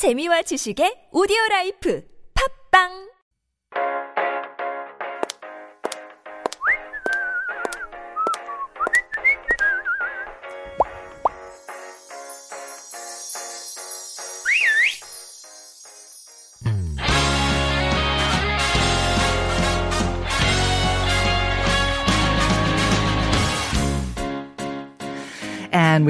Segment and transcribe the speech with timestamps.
[0.00, 2.00] 재미와 지식의 오디오 라이프.
[2.32, 3.09] 팝빵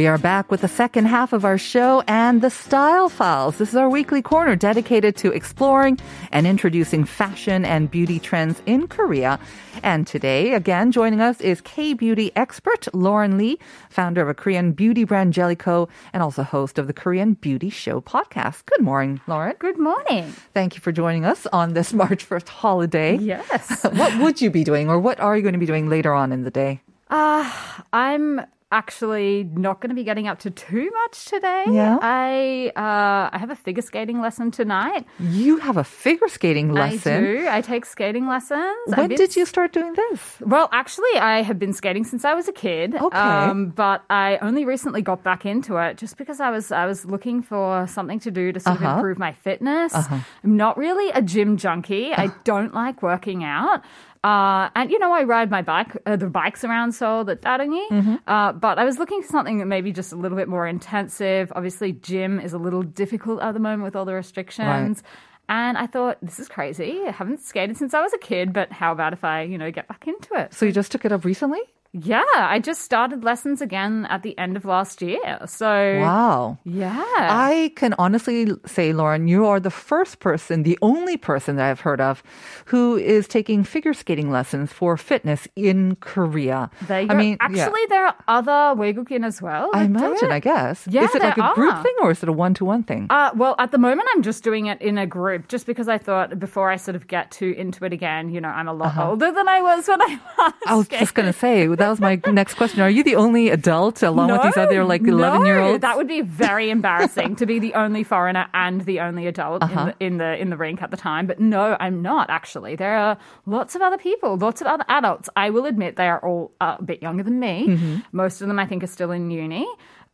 [0.00, 3.58] we are back with the second half of our show and the Style Files.
[3.58, 5.98] This is our weekly corner dedicated to exploring
[6.32, 9.38] and introducing fashion and beauty trends in Korea.
[9.82, 13.58] And today, again, joining us is K-beauty expert Lauren Lee,
[13.90, 18.00] founder of a Korean beauty brand Jellico, and also host of the Korean Beauty Show
[18.00, 18.64] podcast.
[18.64, 19.54] Good morning, Lauren.
[19.58, 20.32] Good morning.
[20.54, 23.18] Thank you for joining us on this March 1st holiday.
[23.18, 23.84] Yes.
[23.92, 26.32] what would you be doing or what are you going to be doing later on
[26.32, 26.80] in the day?
[27.10, 27.52] Uh,
[27.92, 28.40] I'm
[28.72, 31.64] actually not going to be getting up to too much today.
[31.68, 31.98] Yeah?
[32.00, 35.06] I uh, I have a figure skating lesson tonight.
[35.18, 37.12] You have a figure skating lesson.
[37.14, 37.48] I do.
[37.50, 38.76] I take skating lessons.
[38.86, 40.36] When been- did you start doing this?
[40.40, 42.94] Well, actually, I have been skating since I was a kid.
[42.94, 43.18] Okay.
[43.18, 47.04] Um, but I only recently got back into it just because I was I was
[47.04, 48.88] looking for something to do to sort Uh-huh.
[48.88, 49.92] of improve my fitness.
[49.94, 52.12] I'm not really a gym junkie.
[52.14, 53.82] I don't like working out.
[54.22, 57.88] Uh, and you know, I ride my bike, uh, the bikes around Seoul, the Ttareungyi.
[57.90, 58.14] Mm-hmm.
[58.26, 61.52] Uh, but I was looking for something that maybe just a little bit more intensive.
[61.56, 65.02] Obviously, gym is a little difficult at the moment with all the restrictions.
[65.48, 67.00] And I thought, this is crazy.
[67.06, 69.70] I haven't skated since I was a kid, but how about if I, you know,
[69.72, 70.54] get back into it?
[70.54, 71.60] So you just took it up recently?
[71.92, 75.40] Yeah, I just started lessons again at the end of last year.
[75.46, 76.58] So Wow.
[76.64, 77.02] Yeah.
[77.04, 81.80] I can honestly say, Lauren, you are the first person, the only person that I've
[81.80, 82.22] heard of
[82.66, 86.70] who is taking figure skating lessons for fitness in Korea.
[86.82, 87.88] There I mean, actually yeah.
[87.88, 89.70] there are other Wegukin as well.
[89.74, 90.86] I imagine, I guess.
[90.88, 91.54] Yeah, is it like a are.
[91.54, 93.08] group thing or is it a one to one thing?
[93.10, 95.98] Uh, well at the moment I'm just doing it in a group just because I
[95.98, 98.90] thought before I sort of get too into it again, you know, I'm a lot
[98.90, 99.10] uh-huh.
[99.10, 101.00] older than I was when I was I was skating.
[101.00, 102.80] just gonna say that was my next question.
[102.80, 105.80] Are you the only adult along with these other like 11 year No, olds?
[105.82, 109.92] that would be very embarrassing to be the only foreigner and the only adult Uh-huh.
[109.98, 111.26] in, the, in the in the rink at the time.
[111.26, 112.76] But no, I'm not actually.
[112.76, 115.28] There are lots of other people, lots of other adults.
[115.36, 117.66] I will admit they are all uh, a bit younger than me.
[117.68, 117.96] Mm-hmm.
[118.12, 119.66] Most of them, I think, are still in uni.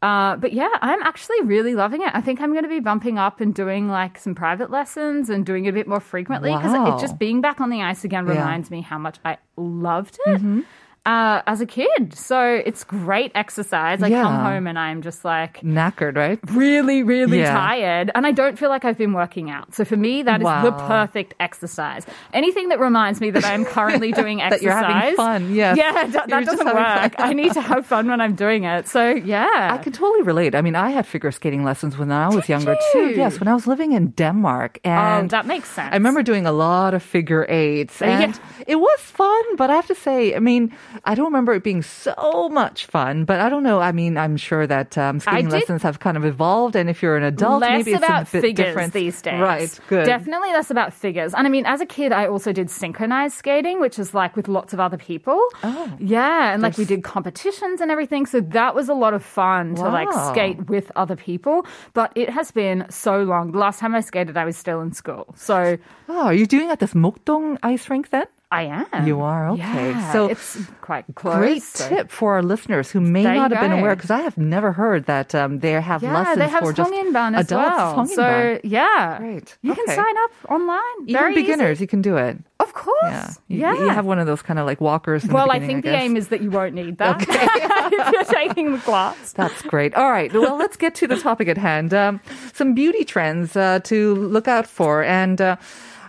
[0.03, 2.11] Uh, but yeah, I'm actually really loving it.
[2.13, 5.45] I think I'm going to be bumping up and doing like some private lessons and
[5.47, 6.97] doing it a bit more frequently because Wow.
[6.97, 8.33] it just being back on the ice again Yeah.
[8.35, 8.41] Mm-hmm.
[8.43, 10.65] reminds me how much I loved it.
[11.07, 14.03] Uh, as a kid, so it's great exercise.
[14.03, 16.39] I come home and I'm just like Knackered, right?
[16.51, 17.55] really, really Yeah.
[17.55, 19.73] tired, and I don't feel like I've been working out.
[19.73, 22.03] So for me, that is the perfect exercise.
[22.33, 25.75] Anything that reminds me that I'm currently doing exercise, That you're having fun, yeah.
[25.77, 27.13] yeah, that, that doesn't work.
[27.31, 28.89] I need to have fun when I'm doing it.
[28.89, 30.57] So yeah, I can totally relate.
[30.57, 33.15] I mean, I had figure skating lessons when I was younger too.
[33.15, 35.91] Yes, when I was living in Denmark, Oh, and that makes sense.
[35.93, 38.21] I remember doing a lot of figure eights, Yeah.
[38.23, 39.45] and it was fun.
[39.57, 40.73] But I have to say, I mean,
[41.05, 43.25] I don't remember it being so much fun.
[43.25, 43.81] But I don't know.
[43.81, 47.17] I mean, I'm sure that um, skating lessons have kind of evolved, and if you're
[47.17, 49.41] an adult, less maybe it's about a bit figures different these days.
[49.41, 49.81] Right.
[49.89, 50.07] Good.
[50.07, 51.35] Definitely less about figures.
[51.35, 54.49] And I mean, as a kid, I also did synchronized skating, which is like with
[54.49, 55.41] lots of other people.
[55.63, 55.93] Oh.
[55.99, 56.53] Yeah.
[56.53, 58.27] And like we did competitions and everything.
[58.27, 61.67] So that was a lot of fun to like skate with other people.
[61.95, 63.53] But it has been so long.
[63.53, 65.35] The last time I skated, I was still in school.
[65.37, 65.77] So
[66.09, 68.27] Oh, are you doing at this Mokdong ice rink then?
[68.51, 68.63] I
[68.93, 69.07] am.
[69.09, 69.49] You are?
[69.51, 69.91] Okay.
[69.91, 71.37] Yeah, So it's quite close.
[71.37, 74.21] Great so- tip for our listeners who may There not have been aware because I
[74.21, 77.51] have never heard that um, they have Yeah, lessons they have for just adults.
[77.51, 78.07] well.
[78.07, 79.59] So yeah, Great.
[79.63, 80.81] You can sign up online.
[81.03, 81.43] Even Very easy.
[81.43, 82.39] beginners, you can do it.
[82.61, 82.97] of course.
[83.03, 83.31] Yeah.
[83.49, 83.75] You, yeah.
[83.75, 85.25] you have one of those kind of like walkers.
[85.25, 86.03] In Well, the I think the guess.
[86.03, 89.33] aim is that you won't need that if you're taking the class.
[89.33, 89.93] That's great.
[89.97, 90.33] All right.
[90.33, 91.93] Well, let's get to the topic at hand.
[91.93, 92.21] Um,
[92.55, 95.03] some beauty trends uh, to look out for.
[95.03, 95.57] And uh,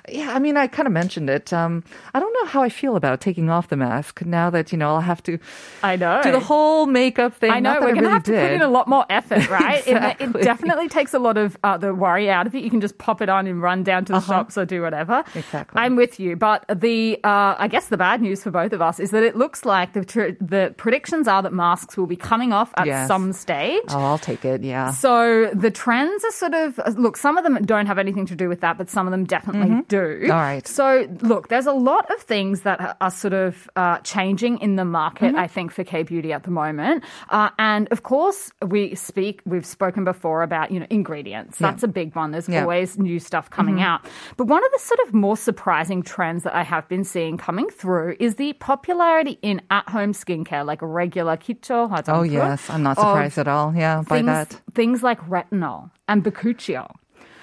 [0.10, 1.52] yeah, I mean, I kind of mentioned it.
[1.52, 4.78] Um, I don't know how I feel about taking off the mask now that, you
[4.78, 5.38] know, I'll have to
[5.84, 6.22] I know.
[6.24, 7.52] do the whole makeup thing.
[7.52, 9.50] I know we're I going to really have to put in a lot more effort,
[9.50, 9.86] right?
[9.88, 10.42] It- Exactly.
[10.42, 12.64] It, definitely takes a lot of uh, the worry out of it.
[12.64, 15.14] You can just pop it on and run down to the shops or do whatever.
[15.16, 15.40] Uh-huh.
[15.40, 15.82] Exactly.
[15.82, 19.00] I'm with you, but the uh, I guess the bad news for both of us
[19.00, 22.54] is that it looks like the tr- the predictions are that masks will be coming
[22.54, 23.08] off at Yes.
[23.08, 23.84] some stage.
[23.90, 24.64] Oh, I'll take it.
[24.64, 24.92] Yeah.
[24.92, 27.18] So the trends are sort of look.
[27.18, 29.84] Some of them don't have anything to do with that, but some of them definitely
[29.88, 29.97] do.
[30.02, 30.32] Mm-hmm.
[30.32, 30.68] All right.
[30.68, 34.86] So look, there's a lot of things that are- sort of uh, changing in the
[34.86, 35.30] market.
[35.34, 35.40] Mm-hmm.
[35.46, 39.42] I think for K beauty at the moment, uh, and of course we speak.
[39.46, 41.58] We've spoken before about you know ingredients.
[41.58, 42.32] That's a big one.
[42.32, 42.58] There's Yeah.
[42.58, 42.64] Mm-hmm.
[42.64, 44.02] always new stuff coming out.
[44.38, 47.70] But one of the sort of more surprising trends that I have been seeing coming
[47.70, 52.70] through is the popularity in at-home skincare, like regular kicho Oh, yes.
[52.70, 53.74] I'm not surprised at all.
[53.76, 54.62] Yeah, by things, that.
[54.74, 56.92] things like retinol and bakuchiol.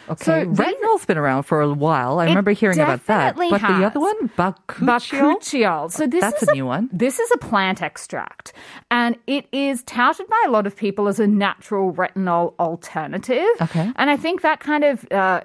[0.09, 2.19] Okay, So Retinol's been around for a while.
[2.19, 3.37] I remember hearing about that.
[3.37, 5.37] But the other one, bakuchiol.
[5.37, 5.93] Bakuchiol.
[5.93, 6.91] So this That's is a new one.
[6.93, 8.53] This is a plant extract,
[8.99, 13.55] and it is touted by a lot of people as a natural retinol alternative.
[13.61, 13.91] Okay.
[13.97, 15.41] and I think that kind of uh,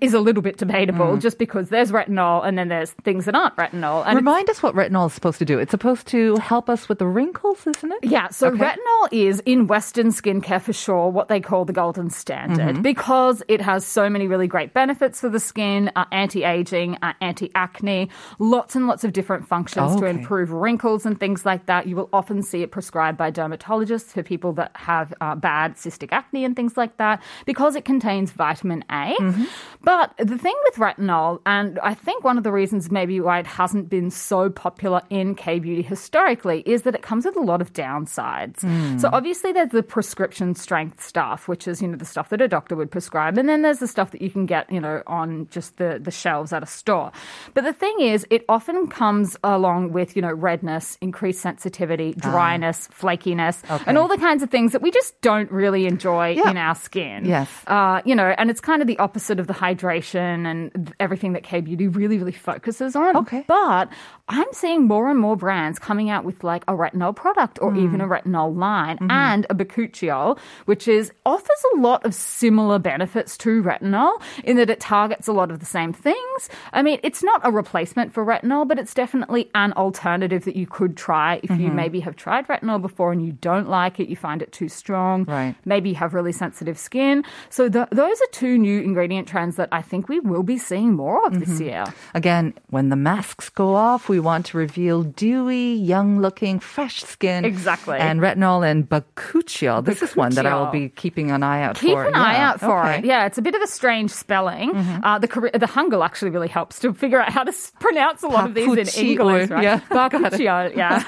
[0.00, 1.20] is a little bit debatable, Mm.
[1.20, 4.02] just because there's retinol and then there's things that aren't retinol.
[4.06, 5.58] And Remind us what retinol is supposed to do.
[5.58, 7.98] It's supposed to help us with the wrinkles, isn't it?
[8.02, 8.58] Yeah, so Okay.
[8.66, 12.82] retinol is in Western skincare for sure what they call the golden standard Mm-hmm.
[12.82, 18.08] because it has so many really great benefits for the skin, uh, anti-aging, uh, anti-acne,
[18.38, 20.10] lots and lots of different functions to Okay.
[20.18, 21.86] improve wrinkles and things like that.
[21.86, 26.08] You will often see it prescribed by dermatologists for people that have uh, bad cystic
[26.12, 29.14] acne and things like that because it contains vitamin A.
[29.20, 29.44] Mm-hmm.
[29.82, 33.46] But the thing with retinol, and I think one of the reasons maybe why it
[33.46, 37.60] hasn't been so popular in K beauty historically, is that it comes with a lot
[37.60, 38.64] of downsides.
[38.98, 42.48] So obviously there's the prescription strength stuff, which is you know the stuff that a
[42.48, 45.48] doctor would prescribe, and then there's the stuff that you can get you know on
[45.50, 47.12] just the the shelves at a store.
[47.52, 52.69] But the thing is, it often comes along with you know redness, increased sensitivity, dryness,
[52.76, 53.84] flakiness, Okay.
[53.86, 56.50] and all the kinds of things that we just don't really enjoy Yeah.
[56.50, 57.24] in our skin.
[57.24, 57.48] Yes.
[57.66, 61.42] Uh, you know, and it's kind of the opposite of the hydration and everything that
[61.42, 63.16] K beauty really, really focuses on.
[63.16, 63.44] Okay.
[63.46, 63.88] But
[64.28, 67.80] I'm seeing more and more brands coming out with like a retinol product or hmm.
[67.80, 69.10] even a retinol line mm-hmm.
[69.10, 74.70] and a bakuchiol, which is offers a lot of similar benefits to retinol in that
[74.70, 76.48] it targets a lot of the same things.
[76.72, 80.66] I mean, it's not a replacement for retinol, but it's definitely an alternative that you
[80.66, 81.76] could try if you mm-hmm.
[81.76, 85.24] maybe have tried retinol before and you don't like it, you find it too strong.
[85.24, 85.54] Right.
[85.64, 87.24] Maybe you have really sensitive skin.
[87.48, 90.90] So th- those are two new ingredient trends that I think we will be seeing
[90.94, 91.84] more of this year.
[92.14, 97.44] Again, when the masks go off, we want to reveal dewy, young-looking, fresh skin.
[97.44, 97.98] Exactly.
[97.98, 99.84] And retinol and bakuchiol.
[99.84, 102.04] This is one that I will be keeping an eye out Keep for.
[102.06, 102.98] an eye Yeah, out for okay.
[102.98, 103.04] it.
[103.04, 104.74] Yeah, it's a bit of a strange spelling.
[104.76, 108.46] Uh, the the Hangul actually really helps to figure out how to pronounce a lot
[108.48, 108.66] of these
[108.98, 109.62] in English, right?
[109.62, 109.80] yeah.
[109.90, 111.02] Bakuchiol, yeah.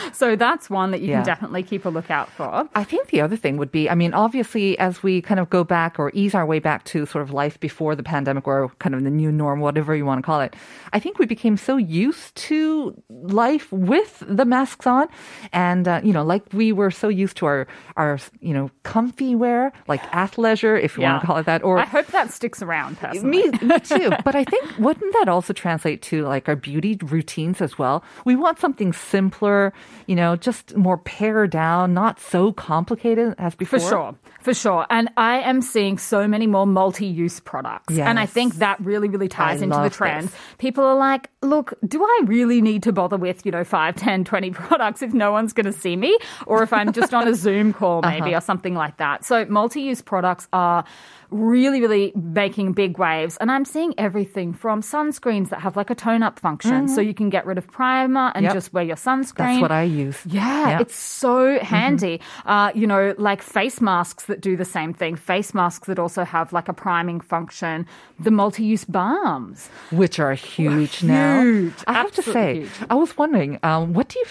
[0.12, 1.18] so that's one that you Yeah.
[1.18, 2.68] can definitely keep a lookout for.
[2.74, 5.62] I think the other thing would be, I mean, obviously, as we kind of go
[5.64, 8.94] back or ease our way back to sort of life before the pandemic or kind
[8.94, 10.54] of the new norm, whatever you want to call it,
[10.92, 15.06] I think we became so used to life with the masks on.
[15.52, 17.66] And, uh, you know, like we were so used to our,
[17.96, 21.78] our, you know, comfy wear, like athleisure, if you want to call it that, or
[21.78, 23.28] I hope that sticks around personally.
[23.50, 24.10] me, me too.
[24.24, 28.02] But I think wouldn't that also translate to like our beauty routines as well?
[28.24, 29.72] We want something simpler,
[30.06, 33.80] you know, just more pared down, not so complicated as before.
[33.80, 34.86] For sure, for sure.
[34.90, 37.96] And I am seeing so many more multi use products.
[37.96, 40.28] And I think that really, really ties I into the trend.
[40.28, 40.36] this.
[40.58, 44.24] People are like, look, do I really need to bother with, you know, 5, 10,
[44.24, 46.18] 20 products if no one's going to see me?
[46.46, 48.18] Or if I'm just on a Zoom call, uh-huh.
[48.18, 49.24] maybe, or something like that.
[49.24, 50.84] So multi use products are
[51.30, 53.36] really, really making big waves.
[53.40, 56.88] And I'm seeing everything from sunscreens that have like a tone up function.
[56.88, 57.08] So mm-hmm.
[57.08, 58.52] you can get rid of primer and Yep.
[58.52, 59.36] just wear your sunscreen.
[59.36, 60.18] That's what I use.
[60.26, 60.80] Yeah, Yep.
[60.80, 62.18] it's so handy.
[62.18, 62.48] Mm-hmm.
[62.50, 66.24] Uh, you know, like face masks that do the same thing, face masks that also
[66.24, 67.86] have like a priming function,
[68.18, 69.70] the multi use balms.
[69.90, 71.29] which are huge, now.
[71.42, 72.70] Huge, I have to say, huge.
[72.88, 74.24] I was wondering, um, what do you,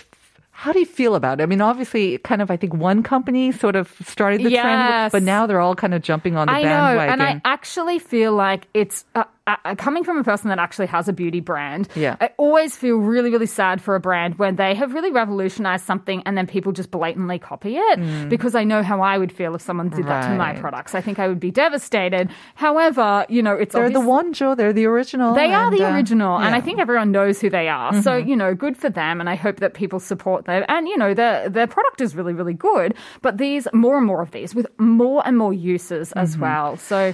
[0.52, 1.44] how do you feel about it?
[1.44, 5.24] I mean, obviously, kind of, I think one company sort of started the trend, but
[5.24, 7.14] now they're all kind of jumping on the I know, bandwagon.
[7.14, 9.06] and I actually feel like it's.
[9.16, 9.24] Uh,
[9.66, 12.16] uh, coming from a person that actually has a beauty brand, Yeah.
[12.22, 16.22] I always feel really, really sad for a brand when they have really revolutionized something
[16.26, 19.62] and then people just blatantly copy it because I know how I would feel if
[19.62, 20.60] someone did that to my Mm.
[20.60, 20.94] Products.
[20.96, 22.30] I think I would be devastated.
[22.56, 24.56] However, you know, it's they're the one, Joe.
[24.56, 25.34] They're the original.
[25.36, 28.02] They are the uh, original, and I think everyone knows who they are.
[28.02, 30.64] So you know, good for them, and I hope that people support them.
[30.68, 32.94] And you know, their their product is really really good.
[33.22, 36.76] But these more and more of these with more and more uses as well.
[36.78, 37.14] So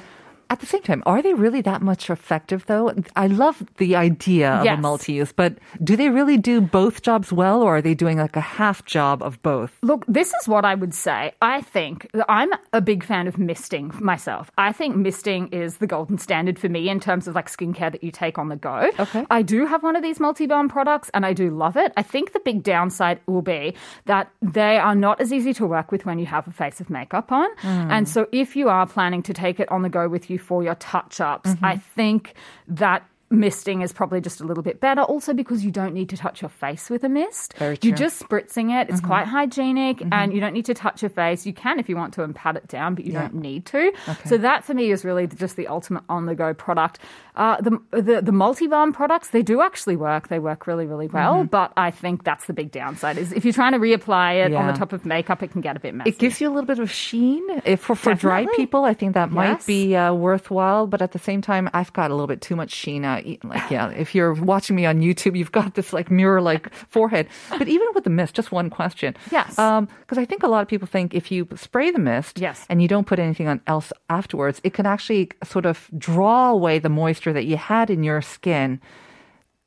[0.49, 2.93] At the same time, are they really that much effective though?
[3.15, 4.81] I love the idea of a Yes.
[4.81, 8.41] multi-use, but do they really do both jobs well or are they doing like a
[8.41, 9.77] half job of both?
[9.81, 11.33] Look, this is what I would say.
[11.41, 14.51] I think I'm a big fan of misting myself.
[14.57, 18.03] I think misting is the golden standard for me in terms of like skincare that
[18.03, 18.91] you take on the go.
[18.99, 19.25] Okay.
[19.29, 21.91] I do have one of these multi balm products and I do love it.
[21.97, 23.73] I think the big downside will be
[24.05, 26.89] that they are not as easy to work with when you have a face of
[26.89, 27.49] makeup on.
[27.57, 27.91] Hmm.
[27.91, 30.63] And so if you are planning to take it on the go with you for
[30.63, 31.65] your touch ups, Mm-hmm.
[31.65, 32.33] I think
[32.67, 35.01] that misting is probably just a little bit better.
[35.01, 37.53] Also because you don't need to touch your face with a mist.
[37.57, 38.89] Very You're just spritzing it.
[38.89, 41.45] It's quite hygienic and you don't need to touch your face.
[41.45, 43.21] You can if you want to and pat it down, but you Yeah.
[43.21, 43.91] don't need to.
[44.25, 46.99] So that for me is really just the ultimate on the go product.
[47.35, 50.29] Uh, the, the, the multi-balm products, they do actually work.
[50.29, 51.43] They work really, really well.
[51.43, 54.67] But I think that's the big downside is if you're trying to reapply it on
[54.67, 56.11] the top of makeup, it can get a bit messy.
[56.11, 57.43] It gives you a little bit of sheen.
[57.65, 60.87] If for, for dry people, I think that might be uh, worthwhile.
[60.87, 63.03] But at the same time, I've got a little bit too much sheen.
[63.23, 66.73] Uh, like, yeah, if you're watching me on YouTube, you've got this like mirror like
[66.73, 67.27] forehead.
[67.49, 69.15] But even with the mist, just one question.
[69.31, 69.55] Yes.
[69.55, 72.65] Because I think a lot of people think if you spray the mist Yes.
[72.69, 76.79] and you don't put anything on else afterwards, it can actually sort of draw away
[76.79, 78.79] the moisture that you had in your skin.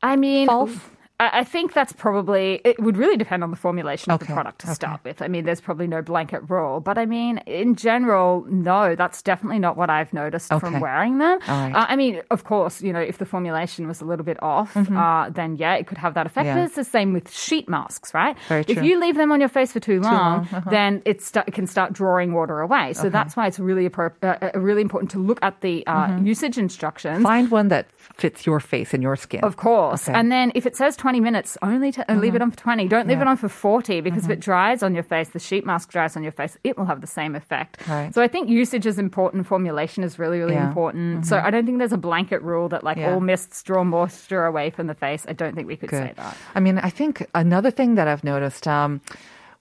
[0.03, 0.77] I mean, False?
[1.21, 4.67] I think that's probably, it would really depend on the formulation of the product to
[4.69, 4.75] okay.
[4.75, 5.21] start with.
[5.21, 9.59] I mean, there's probably no blanket rule, but I mean, in general, no, that's definitely
[9.59, 10.61] not what I've noticed Okay.
[10.61, 11.39] from wearing them.
[11.49, 11.73] Right.
[11.75, 14.77] Uh, I mean, of course, you know, if the formulation was a little bit off,
[14.77, 16.47] uh, then yeah, it could have that effect.
[16.47, 16.57] Mm-hmm.
[16.57, 16.63] Yeah.
[16.63, 18.37] But it's the same with sheet masks, right?
[18.49, 20.71] Very If you leave them on your face for too long, long, uh-huh.
[20.71, 22.93] then it, it can start drawing water away.
[22.93, 26.27] So that's why it's really, uh, uh, really important to look at the uh, Mm-hmm.
[26.27, 27.23] usage instructions.
[27.23, 29.41] Find one that fits your face and your skin.
[29.43, 30.05] Of course.
[30.05, 30.13] Okay.
[30.13, 30.21] Mm-hmm.
[30.21, 32.87] And then if it says 20 minutes, only to, uh, leave it on for 20.
[32.87, 35.65] Don't leave it on for 40 because if it dries on your face, the sheet
[35.65, 37.79] mask dries on your face, it will have the same effect.
[37.89, 38.13] Right.
[38.15, 39.47] So I think usage is important.
[39.47, 40.59] Formulation is really, really Yeah.
[40.61, 40.69] Mm-hmm.
[40.69, 41.27] important.
[41.27, 43.15] So I don't think there's a blanket rule that like Yeah.
[43.15, 45.25] all mists draw moisture away from the face.
[45.27, 46.37] I don't think we could say that.
[46.55, 49.01] I mean, I think another thing that I've noticed, um,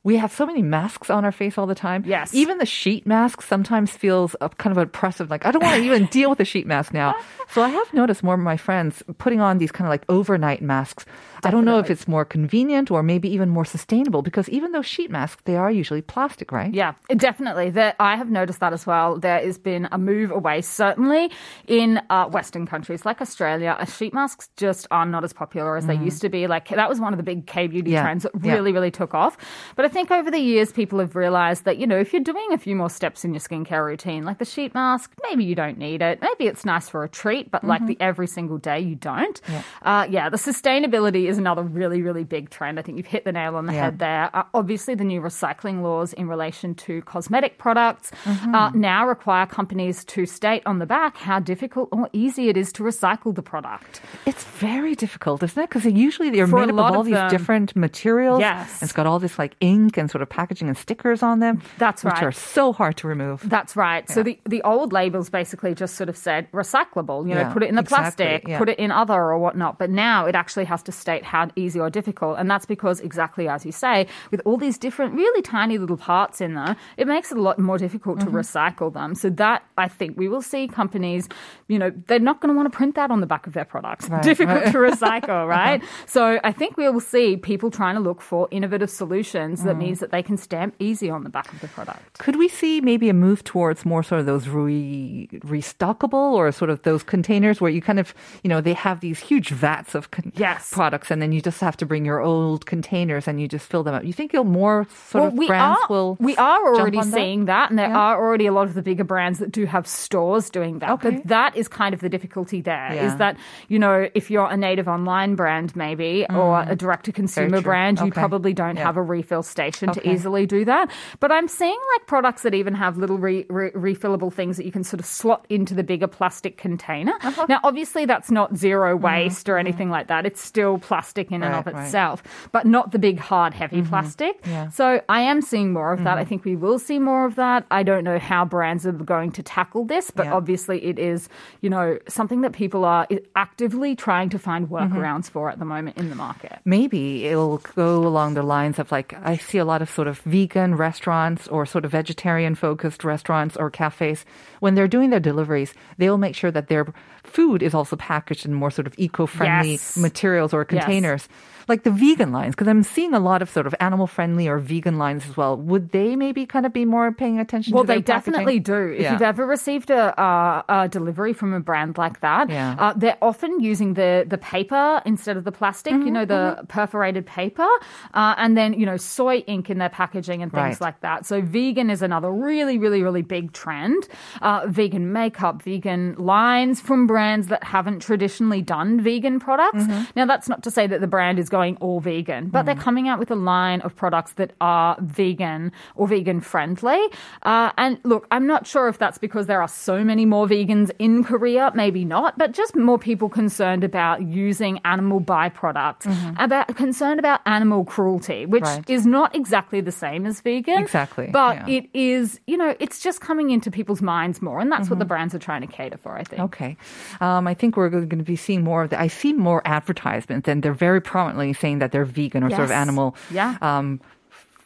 [0.04, 2.04] we have so many masks on our face all the time.
[2.06, 2.34] Yes.
[2.34, 5.30] Even the sheet mask sometimes feels kind of oppressive.
[5.30, 7.16] Like, I don't want to even deal with a sheet mask now.
[7.50, 10.62] So I have noticed more of my friends putting on these kind of like overnight
[10.62, 11.06] masks.
[11.44, 14.86] I don't know if it's more convenient or maybe even more sustainable because even those
[14.86, 16.74] sheet masks, they are usually plastic, right?
[16.74, 17.70] Yeah, definitely.
[17.72, 19.18] That I have noticed that as well.
[19.18, 21.32] There has been a move away, certainly
[21.68, 23.78] in uh, Western countries like Australia.
[23.80, 26.48] Uh, sheet masks just are not as popular as they used to be.
[26.48, 27.94] Like that was one of the big K beauty Mm.
[27.94, 28.54] Yeah, trends that yeah.
[28.54, 29.38] really, really took off.
[29.78, 32.52] But I think over the years, people have realized that you know if you're doing
[32.52, 35.78] a few more steps in your skincare routine, like the sheet mask, maybe you don't
[35.78, 36.22] need it.
[36.22, 37.88] Maybe it's nice for a treat, but like Mm-hmm.
[37.88, 39.40] the every single day, you don't.
[39.48, 39.62] Yeah.
[39.84, 42.80] Uh, yeah, the sustainability is another really, really big trend.
[42.80, 43.84] I think you've hit the nail on the Yeah.
[43.86, 44.30] head there.
[44.36, 48.56] Uh, obviously, the new recycling laws in relation to cosmetic products Mm-hmm.
[48.56, 52.74] uh, now require companies to state on the back how difficult or easy it is
[52.74, 54.02] to recycle the product.
[54.26, 55.70] It's very difficult, isn't it?
[55.70, 57.30] Because usually they're For made up of all of these them.
[57.30, 58.40] different materials.
[58.42, 58.82] Yes.
[58.84, 61.62] It's got all this like ink and sort of packaging and stickers on them.
[61.78, 62.24] That's Which right.
[62.24, 63.48] are so hard to remove.
[63.48, 64.10] That's right.
[64.10, 67.64] So the, the old labels basically just sort of said recyclable, you know, Yeah, put
[67.64, 68.58] it in the exactly, plastic, yeah.
[68.58, 69.78] put it in other or whatnot.
[69.80, 72.40] But now it actually has to state how easy or difficult.
[72.40, 76.42] And that's because exactly as you say, with all these different really tiny little parts
[76.42, 78.32] in there, it makes it a lot more difficult Mm-hmm.
[78.32, 79.14] to recycle them.
[79.16, 81.28] So that I think we will see companies,
[81.68, 83.66] you know, they're not going to want to print that on the back of their
[83.66, 84.08] products.
[84.10, 84.72] Right, difficult right.
[84.72, 85.84] to recycle, right?
[86.06, 89.64] So I think we will see people trying to look for innovative solutions.
[89.68, 92.18] That means that they can stamp easy on the back of the product.
[92.18, 96.70] Could we see maybe a move towards more sort of those re- restockable or sort
[96.70, 100.12] of those containers where you kind of, you know, they have these huge vats of
[100.12, 100.72] con- Yes.
[100.74, 103.84] products and then you just have to bring your old containers and you just fill
[103.84, 104.04] them up.
[104.04, 107.16] You think you'll more sort of we brands are, will we are already on that?
[107.18, 107.98] seeing that, and there Yeah.
[108.00, 110.90] are already a lot of the bigger brands that do have stores doing that.
[110.92, 111.12] Okay.
[111.12, 112.92] But that is kind of the difficulty there.
[112.92, 113.16] Is Yeah.
[113.18, 117.60] that you know if you're a native online brand maybe or a direct to consumer
[117.60, 117.64] Mm.
[117.64, 118.20] Brand, you Okay.
[118.22, 118.84] probably don't Yeah.
[118.86, 120.86] have a refill station to easily do that.
[121.20, 124.72] But I'm seeing like products that even have little re- re- refillable things that you
[124.72, 127.16] can sort of slot into the bigger plastic container.
[127.24, 127.46] Uh-huh.
[127.50, 130.26] Now, obviously, that's not zero waste or anything like that.
[130.30, 131.54] It's still plastic in and Mm-hmm.
[131.58, 131.86] Right, of right.
[131.86, 134.36] itself, but not the big hard heavy plastic.
[134.46, 134.70] Yeah.
[134.70, 136.18] So I am seeing more of that.
[136.18, 137.66] I think we will see more of that.
[137.72, 140.34] I don't know how brands are going to tackle this, but Yeah.
[140.40, 141.30] obviously it is,
[141.62, 145.98] you know, something that people are actively trying to find workarounds for at the moment
[145.98, 146.60] in the market.
[146.66, 150.20] maybe it'll go along the lines of like I see a lot of sort of
[150.20, 154.26] vegan restaurants or sort of vegetarian focused restaurants or cafes
[154.60, 156.86] when they're doing their deliveries they'll make sure that their
[157.24, 159.98] food is also packaged in more sort of eco-friendly Yes.
[159.98, 161.30] materials or Yes.
[161.68, 164.58] Like the vegan lines because I'm seeing a lot of sort of animal friendly or
[164.58, 168.02] vegan lines as well would they maybe kind of be more paying attention Well, they
[168.02, 168.92] definitely do.
[168.98, 169.14] If Yeah.
[169.14, 172.76] you've ever received a, uh, a delivery from a brand like that, Yeah.
[172.80, 176.66] uh, they're often using the, the paper instead of the plastic, you know, Mm-hmm, the
[176.68, 177.68] perforated paper,
[178.14, 180.82] uh, and then, you know, soy soy ink in their packaging and things Right.
[180.88, 181.26] like that.
[181.26, 184.08] So vegan is another really, really, really big trend.
[184.42, 189.84] Uh, vegan makeup, vegan lines from brands that haven't traditionally done vegan products.
[189.84, 190.04] Mm-hmm.
[190.16, 192.66] Now, that's not to say that the brand is going all vegan, but Mm.
[192.66, 197.00] they're coming out with a line of products that are vegan or vegan friendly.
[197.44, 200.92] Uh, and look, I'm not sure if that's because there are so many more vegans
[201.00, 206.06] in Korea, maybe not, but just more people concerned about using animal byproducts,
[206.40, 208.76] about concerned about animal cruelty, which Mm-hmm.
[208.78, 208.90] Right.
[208.90, 210.80] is not exactly the same as vegan.
[210.82, 211.78] Exactly, But yeah.
[211.78, 214.60] it is, you know, it's just coming into people's minds more.
[214.60, 215.08] And that's what the Mm-hmm.
[215.10, 216.42] brands are trying to cater for, I think.
[216.42, 216.76] Okay.
[217.22, 219.00] Um, I think we're going to be seeing more of that.
[219.00, 222.72] I see more advertisements, and they're very prominently saying that they're vegan or sort of
[222.72, 223.58] animal Yeah.
[223.62, 224.00] um,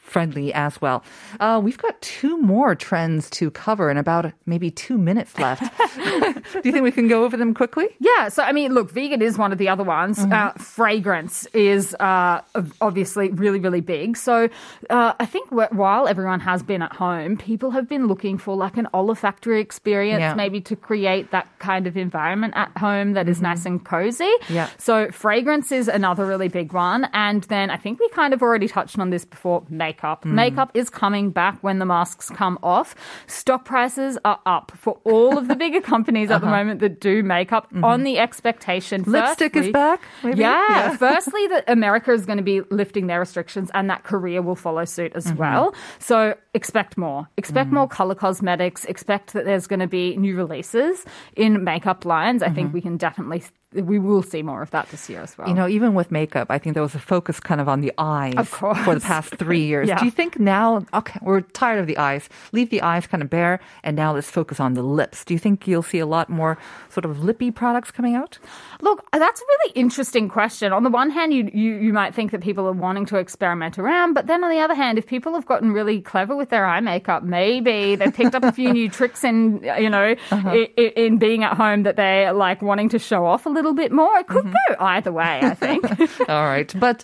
[0.01, 1.03] friendly as well.
[1.39, 5.61] Uh, we've got two more trends to cover in about maybe two minutes left.
[5.95, 7.87] Do you think we can go over them quickly?
[7.99, 10.19] Yeah, so I mean, look, vegan is one of the other ones.
[10.19, 10.33] Mm-hmm.
[10.33, 12.41] Uh, fragrance is uh,
[12.81, 14.17] obviously really, really big.
[14.17, 14.49] So
[14.89, 18.75] uh, I think while everyone has been at home, people have been looking for like
[18.75, 20.33] an olfactory experience, Yeah.
[20.33, 24.25] maybe to create that kind of environment at home that is nice and cozy.
[24.25, 24.53] Mm-hmm.
[24.55, 24.69] Yeah.
[24.77, 27.07] So fragrance is another really big one.
[27.13, 30.00] And then I think we kind of already touched on this before makeup.
[30.01, 30.25] Mm.
[30.33, 32.95] Makeup is coming back when the masks come off.
[33.27, 37.23] Stock prices are up for all of the bigger companies at the moment that do
[37.23, 39.01] makeup on the expectation.
[39.01, 39.11] Uh-huh.
[39.11, 39.27] Mm-hmm.
[39.27, 40.39] Lipstick is back, maybe?
[40.39, 40.67] Yeah.
[40.69, 40.97] Yeah.
[40.97, 44.85] Firstly, that America is going to be lifting their restrictions and that Korea will follow
[44.85, 45.37] suit as Mm-hmm.
[45.37, 45.75] well.
[45.99, 47.27] So expect more.
[47.37, 47.73] Expect Mm.
[47.73, 48.85] more color cosmetics.
[48.85, 51.05] Expect that there's going to be new releases
[51.35, 52.41] in makeup lines.
[52.41, 52.55] I Mm-hmm.
[52.55, 55.47] think we can definitely, we will see more of that this year as well.
[55.47, 57.93] You know, even with makeup, I think there was a focus kind of on the
[57.97, 58.77] eyes Of course.
[58.79, 59.81] for the past three years.
[59.91, 59.99] Yeah.
[59.99, 63.29] Do you think now, okay, we're tired of the eyes, leave the eyes kind of
[63.29, 65.25] bare, and now let's focus on the lips?
[65.25, 66.57] Do you think you'll see a lot more
[66.89, 68.37] sort of lippy products coming out?
[68.79, 70.71] Look, that's a really interesting question.
[70.71, 73.77] On the one hand, you, you you might think that people are wanting to experiment
[73.77, 76.65] around, but then on the other hand, if people have gotten really clever with their
[76.65, 80.49] eye makeup, maybe they've picked up a few new tricks in you know uh-huh.
[80.49, 83.60] i i in being at home that they're like wanting to show off a little
[83.73, 84.17] bit more.
[84.17, 85.83] It could go either way, I think.
[86.29, 86.73] All right.
[86.79, 87.03] But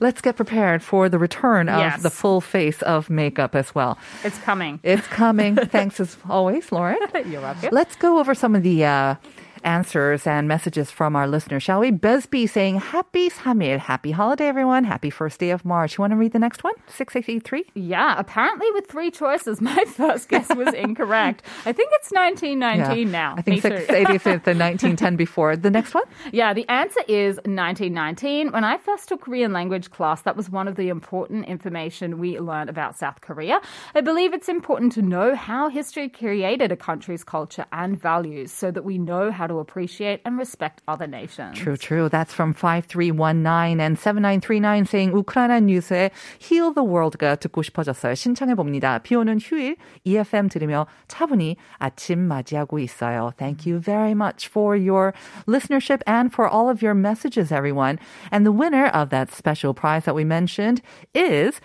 [0.00, 2.02] let's get prepared for the return of Yes.
[2.02, 3.98] the full face of makeup as well.
[4.24, 4.78] it's coming.
[4.82, 5.56] It's coming.
[5.76, 6.98] Thanks as always, Lauren.
[7.26, 7.70] You're welcome.
[7.72, 9.14] Let's go over some of the uh,
[9.64, 11.90] answers and messages from our listeners, shall we?
[11.90, 14.84] Busby saying, Happy Samil, happy holiday, everyone.
[14.84, 15.96] Happy first day of March.
[15.98, 16.74] You want to read the next one?
[16.88, 17.66] 683?
[17.74, 21.42] Yeah, apparently with three choices, my first guess was incorrect.
[21.66, 23.34] I think it's 1919 now.
[23.36, 23.76] I think Me too.
[23.76, 25.56] 680 is the 1910 before.
[25.56, 26.04] The next one?
[26.32, 28.52] Yeah, the answer is 1919.
[28.52, 32.38] When I first took Korean language class, that was one of the important information we
[32.38, 33.60] learned about South Korea.
[33.94, 38.70] I believe it's important to know how history created a country's culture and values so
[38.70, 41.57] that we know how to appreciate and respect other nations.
[41.57, 42.09] True, true.
[42.09, 48.15] That's from 5319 and 7939 saying 우크라이나 뉴스에 Heal the World가 듣고 싶어졌어요.
[48.15, 48.99] 신청해 봅니다.
[48.99, 53.31] 비 오는 휴일 EFM 들으며 차분히 아침 맞이하고 있어요.
[53.37, 55.13] Thank you very much for your
[55.47, 57.99] listenership and for all of your messages, everyone.
[58.31, 60.81] And the winner of that special prize that we mentioned
[61.13, 61.59] is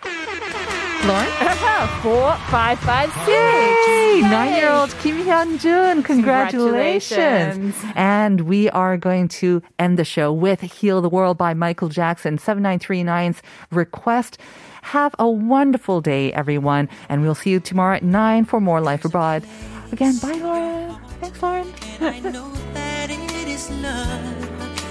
[1.06, 1.30] Lauren.
[2.02, 3.28] Four, five, five, six.
[3.28, 4.20] Yay!
[4.22, 7.08] Nine-year-old Kim Hyun-jun, congratulations.
[7.08, 7.92] Congratulations.
[7.94, 12.38] And we are going to end the show with Heal the World by Michael Jackson,
[12.38, 14.38] 7939's request.
[14.82, 16.88] Have a wonderful day, everyone.
[17.08, 19.44] And we'll see you tomorrow at 9 for more Life Abroad.
[19.92, 20.96] Again, bye, Lauren.
[21.20, 21.72] Thanks, Lauren.
[22.00, 24.50] And I know that it is love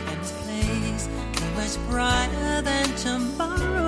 [0.09, 1.07] and place
[1.55, 3.84] much brighter than tomorrow.